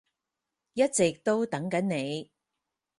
[0.73, 2.31] 一直都等緊你